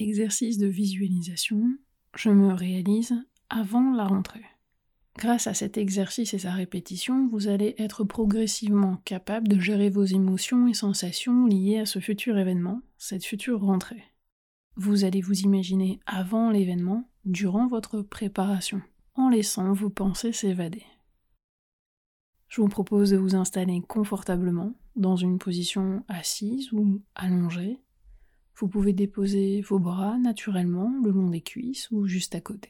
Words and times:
exercice 0.00 0.58
de 0.58 0.66
visualisation, 0.66 1.76
je 2.16 2.30
me 2.30 2.52
réalise 2.52 3.14
avant 3.48 3.92
la 3.92 4.06
rentrée. 4.06 4.44
Grâce 5.18 5.46
à 5.46 5.54
cet 5.54 5.76
exercice 5.76 6.34
et 6.34 6.38
sa 6.38 6.52
répétition, 6.52 7.28
vous 7.28 7.48
allez 7.48 7.74
être 7.78 8.04
progressivement 8.04 8.96
capable 9.04 9.48
de 9.48 9.58
gérer 9.58 9.90
vos 9.90 10.04
émotions 10.04 10.66
et 10.66 10.74
sensations 10.74 11.46
liées 11.46 11.78
à 11.78 11.86
ce 11.86 11.98
futur 11.98 12.38
événement, 12.38 12.80
cette 12.96 13.24
future 13.24 13.60
rentrée. 13.60 14.02
Vous 14.76 15.04
allez 15.04 15.20
vous 15.20 15.40
imaginer 15.40 16.00
avant 16.06 16.50
l'événement, 16.50 17.10
durant 17.26 17.68
votre 17.68 18.00
préparation, 18.00 18.80
en 19.14 19.28
laissant 19.28 19.72
vos 19.74 19.90
pensées 19.90 20.32
s'évader. 20.32 20.84
Je 22.48 22.62
vous 22.62 22.68
propose 22.68 23.10
de 23.10 23.16
vous 23.16 23.36
installer 23.36 23.82
confortablement 23.86 24.74
dans 24.96 25.16
une 25.16 25.38
position 25.38 26.02
assise 26.08 26.72
ou 26.72 27.02
allongée. 27.14 27.78
Vous 28.60 28.68
pouvez 28.68 28.92
déposer 28.92 29.62
vos 29.62 29.78
bras 29.78 30.18
naturellement 30.18 30.92
le 31.02 31.12
long 31.12 31.30
des 31.30 31.40
cuisses 31.40 31.90
ou 31.90 32.06
juste 32.06 32.34
à 32.34 32.42
côté. 32.42 32.68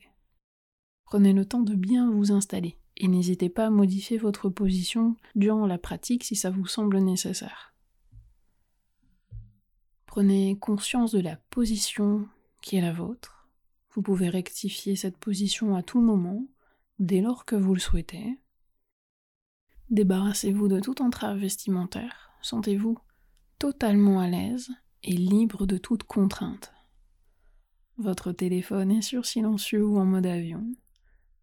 Prenez 1.03 1.33
le 1.33 1.45
temps 1.45 1.63
de 1.63 1.75
bien 1.75 2.13
vous 2.13 2.31
installer 2.31 2.79
et 2.97 3.09
n'hésitez 3.09 3.49
pas 3.49 3.67
à 3.67 3.71
modifier 3.71 4.17
votre 4.17 4.49
position 4.51 5.17
durant 5.35 5.67
la 5.67 5.79
pratique 5.79 6.23
si 6.23 6.37
ça 6.37 6.49
vous 6.49 6.67
semble 6.67 6.99
nécessaire. 6.99 7.75
Prenez 10.07 10.57
conscience 10.61 11.11
de 11.11 11.19
la 11.19 11.35
position 11.35 12.29
qui 12.63 12.77
est 12.77 12.83
la 12.83 12.93
vôtre. 12.93 13.49
Vous 13.93 14.03
pouvez 14.03 14.29
rectifier 14.29 14.95
cette 14.95 15.19
position 15.19 15.75
à 15.75 15.83
tout 15.83 16.01
moment, 16.01 16.47
dès 17.01 17.21
lors 17.21 17.45
que 17.45 17.57
vous 17.57 17.75
le 17.75 17.81
souhaitez. 17.81 18.39
Débarrassez-vous 19.91 20.69
de 20.69 20.79
toute 20.79 21.01
entrave 21.01 21.39
vestimentaire. 21.39 22.31
Sentez-vous 22.43 22.97
totalement 23.59 24.21
à 24.21 24.29
l'aise 24.29 24.71
et 25.03 25.13
libre 25.13 25.67
de 25.67 25.79
toute 25.79 26.05
contrainte. 26.05 26.73
Votre 27.97 28.33
téléphone 28.33 28.91
est 28.91 29.03
sur 29.03 29.27
silencieux 29.27 29.85
ou 29.85 29.99
en 29.99 30.05
mode 30.05 30.27
avion. 30.27 30.67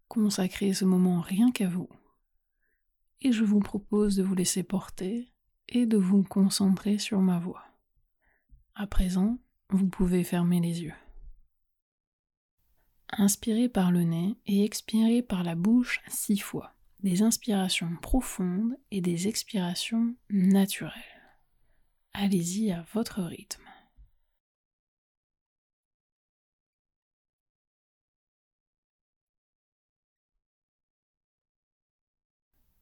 Consacrez 0.08 0.72
ce 0.72 0.84
moment 0.84 1.20
rien 1.20 1.52
qu'à 1.52 1.68
vous. 1.68 1.88
Et 3.20 3.32
je 3.32 3.44
vous 3.44 3.60
propose 3.60 4.16
de 4.16 4.22
vous 4.22 4.34
laisser 4.34 4.62
porter 4.62 5.32
et 5.68 5.86
de 5.86 5.96
vous 5.96 6.22
concentrer 6.22 6.98
sur 6.98 7.20
ma 7.20 7.38
voix. 7.38 7.64
À 8.74 8.86
présent, 8.86 9.38
vous 9.70 9.88
pouvez 9.88 10.24
fermer 10.24 10.60
les 10.60 10.82
yeux. 10.82 10.94
Inspirez 13.10 13.68
par 13.68 13.90
le 13.90 14.02
nez 14.02 14.36
et 14.46 14.64
expirez 14.64 15.22
par 15.22 15.42
la 15.42 15.54
bouche 15.54 16.00
six 16.08 16.38
fois. 16.38 16.74
Des 17.00 17.22
inspirations 17.22 17.96
profondes 18.02 18.76
et 18.90 19.00
des 19.00 19.28
expirations 19.28 20.14
naturelles. 20.30 21.17
Allez-y 22.20 22.72
à 22.72 22.84
votre 22.94 23.22
rythme. 23.22 23.62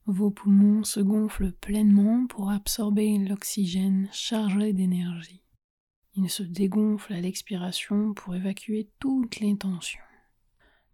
Vos 0.06 0.30
poumons 0.30 0.84
se 0.84 1.00
gonflent 1.00 1.52
pleinement 1.52 2.26
pour 2.28 2.50
absorber 2.50 3.18
l'oxygène 3.18 4.08
chargé 4.10 4.72
d'énergie. 4.72 5.42
Ils 6.14 6.30
se 6.30 6.42
dégonflent 6.42 7.12
à 7.12 7.20
l'expiration 7.20 8.14
pour 8.14 8.34
évacuer 8.34 8.88
toutes 9.00 9.40
les 9.40 9.58
tensions. 9.58 10.00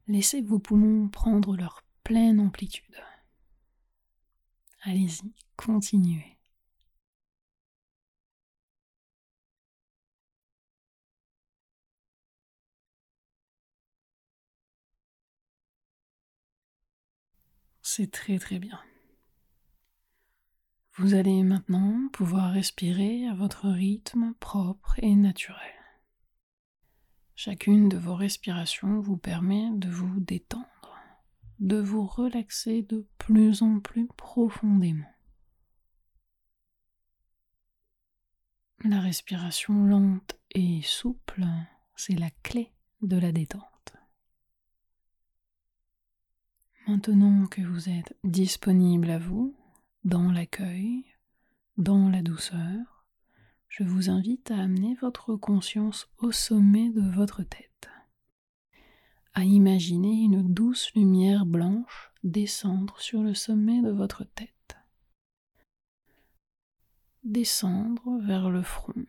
Laissez 0.09 0.43
vos 0.43 0.59
poumons 0.59 1.09
prendre 1.09 1.57
leur 1.57 1.85
pleine 2.03 2.41
amplitude. 2.41 2.97
Allez-y, 4.83 5.33
continuez. 5.57 6.42
C'est 17.95 18.11
très 18.11 18.39
très 18.39 18.59
bien. 18.59 18.81
Vous 20.97 21.13
allez 21.13 21.43
maintenant 21.43 22.09
pouvoir 22.15 22.51
respirer 22.51 23.27
à 23.27 23.35
votre 23.35 23.69
rythme 23.69 24.33
propre 24.41 24.99
et 25.03 25.15
naturel. 25.15 25.61
Chacune 27.35 27.91
de 27.91 27.99
vos 27.99 28.15
respirations 28.15 28.99
vous 29.01 29.19
permet 29.19 29.69
de 29.75 29.91
vous 29.91 30.21
détendre, 30.21 30.97
de 31.59 31.77
vous 31.77 32.07
relaxer 32.07 32.81
de 32.81 33.07
plus 33.19 33.61
en 33.61 33.79
plus 33.81 34.09
profondément. 34.17 35.13
La 38.85 39.03
respiration 39.03 39.85
lente 39.85 40.41
et 40.53 40.81
souple, 40.81 41.45
c'est 41.95 42.19
la 42.19 42.31
clé 42.43 42.73
de 43.03 43.19
la 43.19 43.33
détente. 43.33 43.72
Maintenant 46.89 47.47
que 47.47 47.61
vous 47.61 47.89
êtes 47.89 48.17
disponible 48.25 49.09
à 49.11 49.19
vous, 49.19 49.55
dans 50.05 50.33
l'accueil, 50.33 51.05
dans 51.77 52.09
la 52.09 52.23
douceur, 52.23 53.07
je 53.69 53.85
vous 53.85 54.11
invite 54.11 54.51
à 54.51 54.59
amener 54.59 54.97
votre 55.01 55.37
conscience 55.37 56.09
au 56.19 56.33
sommet 56.33 56.91
de 56.91 57.01
votre 57.01 57.45
tête, 57.45 57.89
à 59.33 59.45
imaginer 59.45 60.25
une 60.25 60.43
douce 60.43 60.93
lumière 60.97 61.47
blanche 61.47 62.13
descendre 62.25 62.99
sur 63.01 63.23
le 63.23 63.35
sommet 63.35 63.81
de 63.81 63.91
votre 63.91 64.25
tête, 64.25 64.77
descendre 67.23 68.19
vers 68.25 68.51
le 68.51 68.63
front 68.63 69.07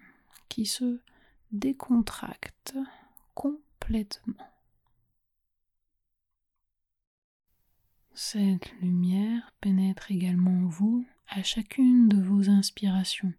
qui 0.48 0.68
se 0.68 1.00
décontracte 1.52 2.76
complètement. 3.34 4.53
Cette 8.16 8.72
lumière 8.80 9.52
pénètre 9.60 10.12
également 10.12 10.68
vous 10.68 11.04
à 11.28 11.42
chacune 11.42 12.08
de 12.08 12.22
vos 12.22 12.48
inspirations, 12.48 13.34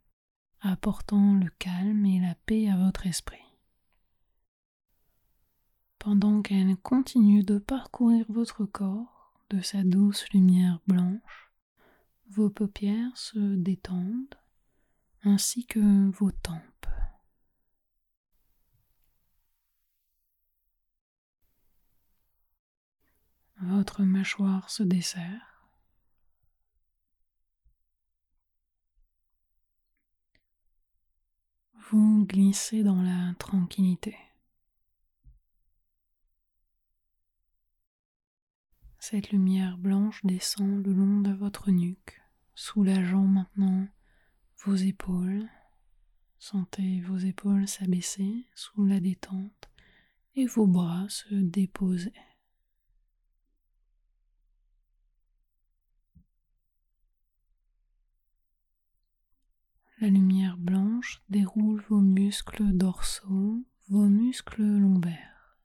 apportant 0.60 1.34
le 1.34 1.48
calme 1.60 2.04
et 2.06 2.20
la 2.20 2.34
paix 2.34 2.68
à 2.68 2.76
votre 2.76 3.06
esprit. 3.06 3.38
Pendant 6.00 6.42
qu'elle 6.42 6.76
continue 6.76 7.44
de 7.44 7.58
parcourir 7.58 8.26
votre 8.28 8.64
corps 8.64 9.32
de 9.50 9.60
sa 9.60 9.84
douce 9.84 10.28
lumière 10.32 10.80
blanche, 10.88 11.52
vos 12.30 12.50
paupières 12.50 13.16
se 13.16 13.38
détendent 13.38 14.34
ainsi 15.22 15.66
que 15.66 16.10
vos 16.10 16.32
tempes. 16.32 16.88
Votre 23.60 24.02
mâchoire 24.02 24.68
se 24.70 24.82
desserre. 24.82 25.54
Vous 31.90 32.24
glissez 32.26 32.82
dans 32.82 33.02
la 33.02 33.34
tranquillité. 33.38 34.16
Cette 38.98 39.30
lumière 39.30 39.76
blanche 39.76 40.24
descend 40.24 40.84
le 40.84 40.92
long 40.92 41.20
de 41.20 41.30
votre 41.30 41.70
nuque, 41.70 42.22
soulageant 42.54 43.26
maintenant 43.26 43.86
vos 44.64 44.74
épaules. 44.74 45.46
Sentez 46.38 47.02
vos 47.02 47.18
épaules 47.18 47.68
s'abaisser 47.68 48.46
sous 48.54 48.84
la 48.86 49.00
détente 49.00 49.70
et 50.34 50.46
vos 50.46 50.66
bras 50.66 51.06
se 51.10 51.34
déposer. 51.34 52.14
La 60.04 60.10
lumière 60.10 60.58
blanche 60.58 61.22
déroule 61.30 61.82
vos 61.88 62.02
muscles 62.02 62.74
dorsaux, 62.74 63.64
vos 63.88 64.06
muscles 64.06 64.60
lombaires. 64.62 65.56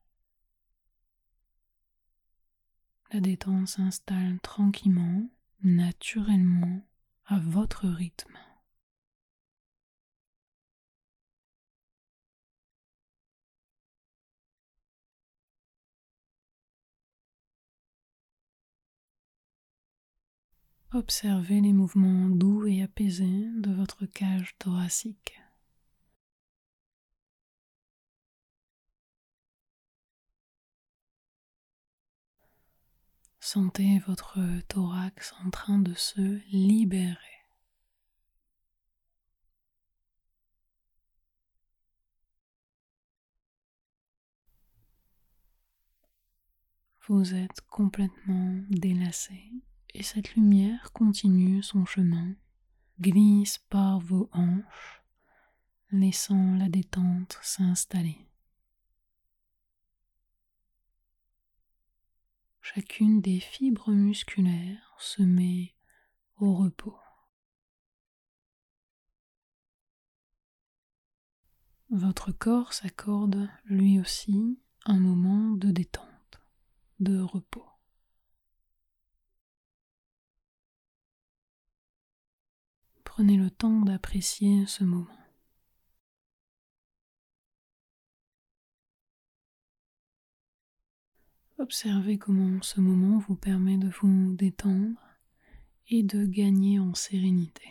La 3.11 3.19
détente 3.19 3.67
s'installe 3.67 4.39
tranquillement, 4.39 5.29
naturellement, 5.61 6.87
à 7.25 7.37
votre 7.37 7.89
rythme. 7.89 8.37
Observez 20.91 21.61
les 21.61 21.71
mouvements 21.71 22.29
doux 22.29 22.65
et 22.65 22.81
apaisés 22.81 23.47
de 23.57 23.71
votre 23.71 24.07
cage 24.07 24.55
thoracique. 24.57 25.39
Sentez 33.39 33.99
votre 34.07 34.39
thorax 34.67 35.35
en 35.45 35.51
train 35.51 35.77
de 35.77 35.93
se 35.93 36.21
libérer. 36.51 37.17
Vous 47.07 47.35
êtes 47.35 47.61
complètement 47.67 48.59
délacé 48.69 49.51
et 49.93 50.03
cette 50.03 50.35
lumière 50.35 50.91
continue 50.93 51.63
son 51.63 51.85
chemin, 51.85 52.35
glisse 52.99 53.57
par 53.69 53.99
vos 53.99 54.29
hanches, 54.33 55.03
laissant 55.91 56.55
la 56.55 56.69
détente 56.69 57.39
s'installer. 57.41 58.17
Chacune 62.61 63.19
des 63.21 63.39
fibres 63.39 63.91
musculaires 63.91 64.95
se 64.99 65.23
met 65.23 65.73
au 66.37 66.53
repos. 66.55 66.97
Votre 71.89 72.31
corps 72.31 72.73
s'accorde 72.73 73.49
lui 73.65 73.99
aussi 73.99 74.59
un 74.85 74.99
moment 74.99 75.51
de 75.55 75.71
détente, 75.71 76.39
de 76.99 77.19
repos. 77.19 77.68
Prenez 83.19 83.35
le 83.35 83.51
temps 83.51 83.81
d'apprécier 83.81 84.65
ce 84.65 84.85
moment. 84.85 85.05
Observez 91.57 92.17
comment 92.17 92.61
ce 92.61 92.79
moment 92.79 93.17
vous 93.19 93.35
permet 93.35 93.75
de 93.75 93.89
vous 93.89 94.33
détendre 94.37 94.97
et 95.89 96.01
de 96.01 96.25
gagner 96.25 96.79
en 96.79 96.93
sérénité. 96.93 97.67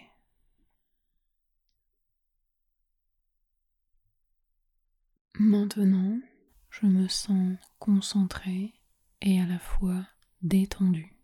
Maintenant, 5.38 6.20
je 6.68 6.84
me 6.84 7.08
sens 7.08 7.56
concentré 7.78 8.74
et 9.22 9.40
à 9.40 9.46
la 9.46 9.58
fois 9.58 10.06
détendu. 10.42 11.16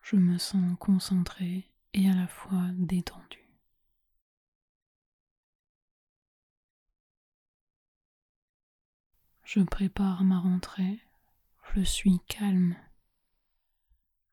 Je 0.00 0.14
me 0.14 0.38
sens 0.38 0.76
concentré 0.78 1.71
et 1.94 2.08
à 2.08 2.14
la 2.14 2.26
fois 2.26 2.68
détendu. 2.74 3.38
Je 9.44 9.60
prépare 9.60 10.24
ma 10.24 10.38
rentrée, 10.38 11.00
je 11.74 11.82
suis 11.82 12.20
calme. 12.26 12.76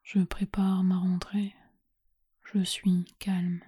Je 0.03 0.19
prépare 0.19 0.83
ma 0.83 0.97
rentrée, 0.97 1.53
je 2.45 2.63
suis 2.63 3.06
calme. 3.19 3.61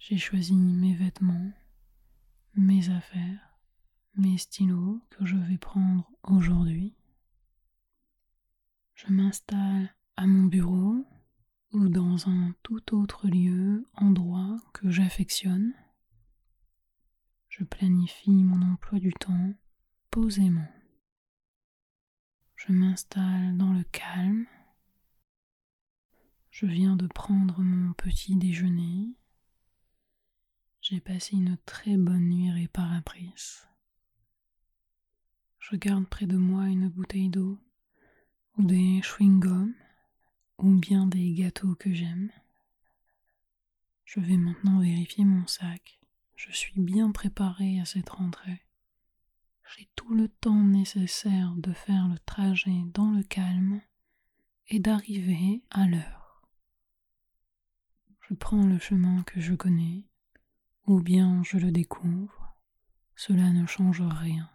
J'ai 0.00 0.18
choisi 0.18 0.56
mes 0.56 0.94
vêtements, 0.96 1.52
mes 2.56 2.90
affaires, 2.90 3.56
mes 4.16 4.36
stylos 4.38 5.00
que 5.10 5.24
je 5.24 5.36
vais 5.36 5.58
prendre 5.58 6.10
aujourd'hui. 6.24 6.96
Je 9.04 9.12
m'installe 9.12 9.92
à 10.16 10.28
mon 10.28 10.44
bureau 10.44 11.04
ou 11.72 11.88
dans 11.88 12.28
un 12.28 12.54
tout 12.62 12.94
autre 12.94 13.26
lieu, 13.26 13.84
endroit 13.94 14.58
que 14.72 14.92
j'affectionne. 14.92 15.72
Je 17.48 17.64
planifie 17.64 18.30
mon 18.30 18.62
emploi 18.62 19.00
du 19.00 19.12
temps 19.12 19.54
posément. 20.10 20.68
Je 22.54 22.70
m'installe 22.72 23.56
dans 23.56 23.72
le 23.72 23.82
calme. 23.82 24.46
Je 26.50 26.66
viens 26.66 26.94
de 26.94 27.08
prendre 27.08 27.60
mon 27.60 27.94
petit 27.94 28.36
déjeuner. 28.36 29.16
J'ai 30.80 31.00
passé 31.00 31.34
une 31.34 31.56
très 31.66 31.96
bonne 31.96 32.28
nuit 32.28 32.52
réparatrice. 32.52 33.66
Je 35.58 35.74
garde 35.74 36.06
près 36.06 36.26
de 36.26 36.36
moi 36.36 36.66
une 36.68 36.88
bouteille 36.88 37.30
d'eau 37.30 37.58
ou 38.56 38.64
des 38.64 39.00
chewing-gums 39.00 39.74
ou 40.58 40.74
bien 40.76 41.06
des 41.06 41.32
gâteaux 41.32 41.74
que 41.74 41.92
j'aime. 41.92 42.30
Je 44.04 44.20
vais 44.20 44.36
maintenant 44.36 44.80
vérifier 44.80 45.24
mon 45.24 45.46
sac. 45.46 46.00
Je 46.36 46.52
suis 46.52 46.80
bien 46.80 47.12
préparé 47.12 47.80
à 47.80 47.84
cette 47.84 48.10
rentrée. 48.10 48.62
J'ai 49.74 49.88
tout 49.96 50.14
le 50.14 50.28
temps 50.28 50.62
nécessaire 50.64 51.54
de 51.56 51.72
faire 51.72 52.08
le 52.08 52.18
trajet 52.18 52.82
dans 52.92 53.10
le 53.10 53.22
calme 53.22 53.80
et 54.68 54.80
d'arriver 54.80 55.62
à 55.70 55.86
l'heure. 55.86 56.42
Je 58.20 58.34
prends 58.34 58.66
le 58.66 58.78
chemin 58.78 59.22
que 59.22 59.40
je 59.40 59.54
connais 59.54 60.04
ou 60.86 61.00
bien 61.00 61.42
je 61.44 61.58
le 61.58 61.70
découvre, 61.70 62.56
cela 63.14 63.50
ne 63.50 63.66
change 63.66 64.02
rien. 64.02 64.50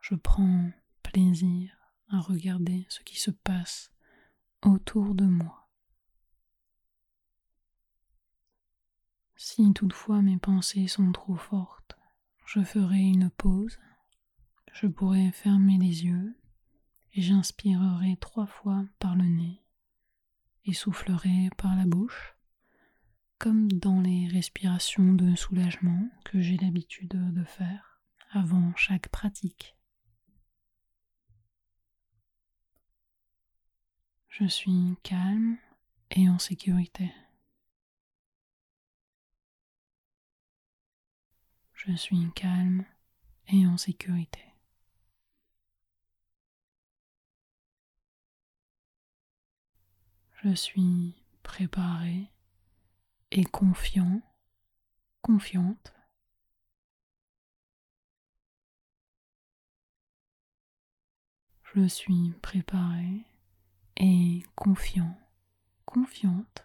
Je 0.00 0.14
prends 0.14 0.70
plaisir 1.02 1.83
regarder 2.20 2.86
ce 2.88 3.02
qui 3.02 3.18
se 3.18 3.30
passe 3.30 3.92
autour 4.62 5.14
de 5.14 5.24
moi. 5.24 5.68
Si 9.36 9.72
toutefois 9.72 10.22
mes 10.22 10.38
pensées 10.38 10.86
sont 10.86 11.12
trop 11.12 11.36
fortes, 11.36 11.96
je 12.46 12.62
ferai 12.62 13.00
une 13.00 13.30
pause, 13.30 13.78
je 14.72 14.86
pourrai 14.86 15.30
fermer 15.32 15.78
les 15.78 16.04
yeux 16.04 16.36
et 17.12 17.22
j'inspirerai 17.22 18.16
trois 18.20 18.46
fois 18.46 18.84
par 18.98 19.16
le 19.16 19.24
nez 19.24 19.62
et 20.64 20.72
soufflerai 20.72 21.50
par 21.56 21.76
la 21.76 21.86
bouche 21.86 22.34
comme 23.38 23.70
dans 23.70 24.00
les 24.00 24.28
respirations 24.28 25.12
de 25.12 25.34
soulagement 25.34 26.08
que 26.24 26.40
j'ai 26.40 26.56
l'habitude 26.56 27.32
de 27.34 27.44
faire 27.44 28.00
avant 28.30 28.72
chaque 28.74 29.08
pratique. 29.08 29.76
Je 34.36 34.48
suis 34.48 34.96
calme 35.04 35.58
et 36.10 36.28
en 36.28 36.40
sécurité. 36.40 37.08
Je 41.72 41.94
suis 41.94 42.32
calme 42.34 42.84
et 43.46 43.64
en 43.64 43.76
sécurité. 43.76 44.42
Je 50.42 50.52
suis 50.52 51.14
préparé 51.44 52.28
et 53.30 53.44
confiant, 53.44 54.20
confiante. 55.22 55.94
Je 61.72 61.86
suis 61.86 62.32
préparé 62.42 63.24
et 63.96 64.42
confiant, 64.54 65.16
confiante. 65.84 66.64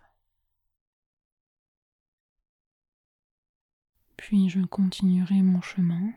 Puis 4.17 4.49
je 4.49 4.61
continuerai 4.61 5.41
mon 5.41 5.61
chemin. 5.61 6.11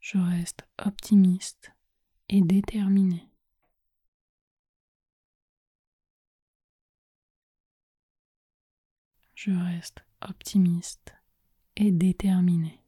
Je 0.00 0.18
reste 0.18 0.66
optimiste 0.78 1.72
et 2.28 2.42
déterminé. 2.42 3.28
je 9.44 9.50
reste 9.50 10.02
optimiste 10.22 11.14
et 11.76 11.92
déterminé. 11.92 12.83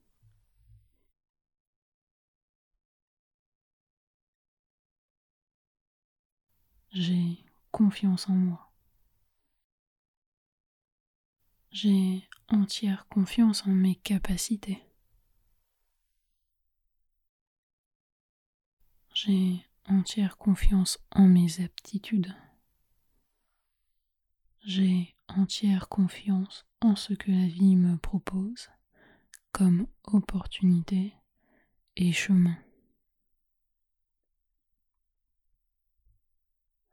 J'ai 6.98 7.44
confiance 7.72 8.26
en 8.30 8.32
moi. 8.32 8.72
J'ai 11.70 12.26
entière 12.48 13.06
confiance 13.08 13.66
en 13.66 13.70
mes 13.70 13.96
capacités. 13.96 14.82
J'ai 19.12 19.66
entière 19.84 20.38
confiance 20.38 20.98
en 21.10 21.26
mes 21.26 21.60
aptitudes. 21.60 22.34
J'ai 24.62 25.14
entière 25.28 25.90
confiance 25.90 26.64
en 26.80 26.96
ce 26.96 27.12
que 27.12 27.30
la 27.30 27.46
vie 27.46 27.76
me 27.76 27.98
propose 27.98 28.70
comme 29.52 29.86
opportunité 30.04 31.12
et 31.96 32.12
chemin. 32.12 32.56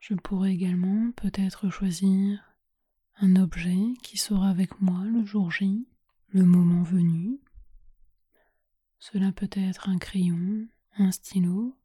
Je 0.04 0.16
pourrais 0.16 0.52
également 0.52 1.14
peut-être 1.14 1.70
choisir 1.70 2.44
un 3.22 3.38
objet 3.38 3.94
qui 4.02 4.18
sera 4.18 4.50
avec 4.50 4.82
moi 4.82 5.06
le 5.06 5.24
jour 5.24 5.50
J, 5.50 5.88
le 6.28 6.44
moment 6.44 6.84
venu. 6.84 7.40
Cela 9.00 9.32
peut 9.32 9.50
être 9.54 9.88
un 9.88 9.98
crayon, 9.98 10.68
un 10.98 11.14
stylo, 11.14 11.80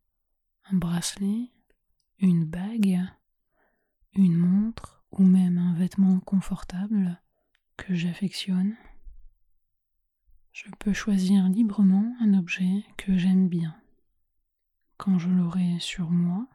un 0.69 0.77
bracelet, 0.77 1.53
une 2.19 2.45
bague, 2.45 2.99
une 4.15 4.37
montre, 4.37 5.05
ou 5.13 5.23
même 5.23 5.59
un 5.59 5.75
vêtement 5.75 6.19
confortable 6.19 7.23
que 7.77 7.95
j'affectionne. 7.95 8.75
Je 10.51 10.69
peux 10.81 10.93
choisir 10.93 11.49
librement 11.49 12.17
un 12.21 12.35
objet 12.35 12.85
que 12.97 13.17
j'aime 13.17 13.49
bien. 13.49 13.81
Quand 14.97 15.21
je 15.21 15.29
l'aurai 15.29 15.79
sur 15.79 16.11
moi, 16.11 16.49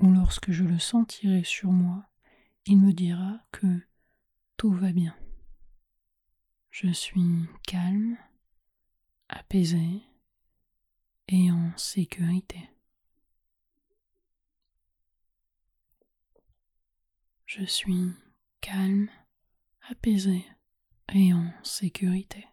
ou 0.00 0.10
lorsque 0.12 0.50
je 0.50 0.64
le 0.64 0.78
sentirai 0.78 1.44
sur 1.44 1.70
moi, 1.70 2.04
il 2.66 2.78
me 2.78 2.92
dira 2.92 3.40
que 3.52 3.66
tout 4.56 4.72
va 4.72 4.92
bien. 4.92 5.16
Je 6.70 6.90
suis 6.92 7.46
calme, 7.66 8.16
apaisé 9.28 10.02
et 11.28 11.50
en 11.50 11.76
sécurité. 11.76 12.70
Je 17.46 17.64
suis 17.64 18.12
calme, 18.60 19.10
apaisé 19.88 20.46
et 21.12 21.34
en 21.34 21.52
sécurité. 21.64 22.46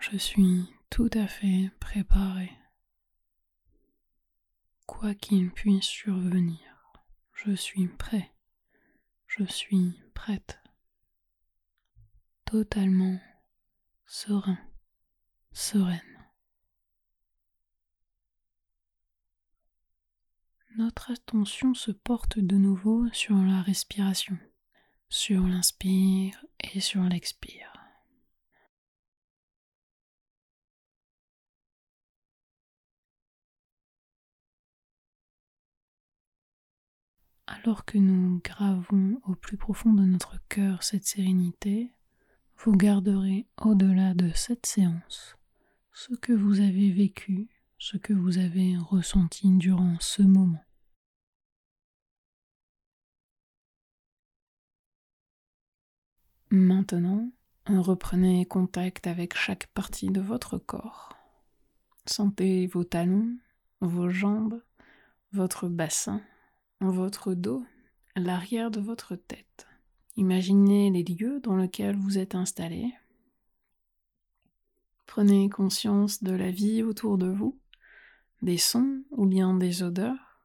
Je 0.00 0.16
suis 0.16 0.64
tout 0.88 1.10
à 1.12 1.26
fait 1.26 1.70
préparé. 1.80 2.50
Quoi 4.90 5.14
qu'il 5.14 5.52
puisse 5.52 5.84
survenir, 5.84 6.58
je 7.32 7.52
suis 7.52 7.86
prêt, 7.86 8.34
je 9.28 9.44
suis 9.44 9.98
prête, 10.14 10.60
totalement 12.44 13.18
serein, 14.04 14.58
sereine. 15.52 16.28
Notre 20.76 21.12
attention 21.12 21.72
se 21.72 21.92
porte 21.92 22.40
de 22.40 22.56
nouveau 22.56 23.08
sur 23.12 23.36
la 23.36 23.62
respiration, 23.62 24.36
sur 25.08 25.46
l'inspire 25.46 26.44
et 26.74 26.80
sur 26.80 27.04
l'expire. 27.04 27.69
Alors 37.52 37.84
que 37.84 37.98
nous 37.98 38.40
gravons 38.44 39.20
au 39.26 39.34
plus 39.34 39.56
profond 39.56 39.92
de 39.92 40.04
notre 40.04 40.38
cœur 40.48 40.84
cette 40.84 41.04
sérénité, 41.04 41.92
vous 42.58 42.76
garderez 42.76 43.48
au-delà 43.60 44.14
de 44.14 44.30
cette 44.34 44.66
séance 44.66 45.36
ce 45.92 46.14
que 46.14 46.32
vous 46.32 46.60
avez 46.60 46.92
vécu, 46.92 47.48
ce 47.76 47.96
que 47.96 48.12
vous 48.12 48.38
avez 48.38 48.76
ressenti 48.76 49.50
durant 49.50 49.96
ce 49.98 50.22
moment. 50.22 50.64
Maintenant, 56.50 57.32
reprenez 57.66 58.46
contact 58.46 59.08
avec 59.08 59.36
chaque 59.36 59.66
partie 59.74 60.10
de 60.10 60.20
votre 60.20 60.56
corps. 60.56 61.16
Sentez 62.06 62.68
vos 62.68 62.84
talons, 62.84 63.36
vos 63.80 64.08
jambes, 64.08 64.62
votre 65.32 65.68
bassin, 65.68 66.22
votre 66.88 67.34
dos, 67.34 67.64
l'arrière 68.16 68.70
de 68.70 68.80
votre 68.80 69.14
tête. 69.14 69.66
Imaginez 70.16 70.90
les 70.90 71.04
lieux 71.04 71.40
dans 71.40 71.56
lesquels 71.56 71.96
vous 71.96 72.18
êtes 72.18 72.34
installé. 72.34 72.92
Prenez 75.06 75.48
conscience 75.48 76.22
de 76.22 76.32
la 76.32 76.50
vie 76.50 76.82
autour 76.82 77.18
de 77.18 77.26
vous, 77.26 77.58
des 78.42 78.58
sons 78.58 79.02
ou 79.10 79.26
bien 79.26 79.54
des 79.54 79.82
odeurs. 79.82 80.42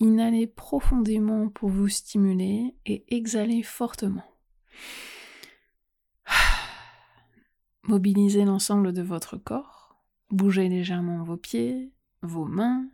Inhalez 0.00 0.46
profondément 0.46 1.48
pour 1.48 1.68
vous 1.70 1.88
stimuler 1.88 2.74
et 2.84 3.04
exhalez 3.14 3.62
fortement. 3.62 4.24
Mobilisez 7.84 8.44
l'ensemble 8.44 8.92
de 8.92 9.02
votre 9.02 9.36
corps, 9.36 9.96
bougez 10.30 10.68
légèrement 10.68 11.22
vos 11.22 11.36
pieds, 11.36 11.92
vos 12.22 12.46
mains, 12.46 12.88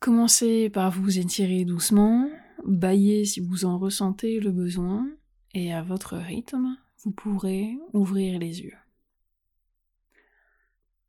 Commencez 0.00 0.70
par 0.70 0.90
vous 0.90 1.18
étirer 1.18 1.64
doucement, 1.64 2.30
baillez 2.64 3.24
si 3.24 3.40
vous 3.40 3.64
en 3.64 3.78
ressentez 3.78 4.40
le 4.40 4.52
besoin, 4.52 5.08
et 5.54 5.72
à 5.72 5.82
votre 5.82 6.16
rythme, 6.16 6.76
vous 6.98 7.10
pourrez 7.10 7.76
ouvrir 7.92 8.38
les 8.38 8.62
yeux. 8.62 8.76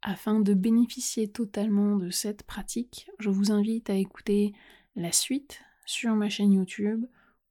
Afin 0.02 0.40
de 0.40 0.54
bénéficier 0.54 1.30
totalement 1.30 1.98
de 1.98 2.10
cette 2.10 2.44
pratique, 2.44 3.10
je 3.20 3.30
vous 3.30 3.52
invite 3.52 3.90
à 3.90 3.96
écouter 3.96 4.54
la 4.96 5.12
suite 5.12 5.62
sur 5.86 6.16
ma 6.16 6.30
chaîne 6.30 6.54
YouTube 6.54 7.06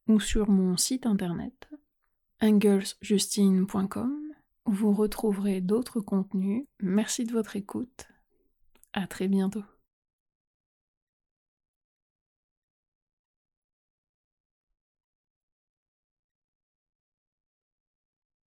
ou 0.07 0.19
sur 0.19 0.49
mon 0.49 0.75
site 0.77 1.05
internet 1.05 1.69
anglesjustine.com 2.41 4.29
vous 4.69 4.93
retrouverez 4.93 5.61
d'autres 5.61 5.99
contenus. 5.99 6.65
Merci 6.79 7.25
de 7.25 7.31
votre 7.31 7.55
écoute. 7.55 8.07
À 8.93 9.07
très 9.07 9.27
bientôt. 9.27 9.63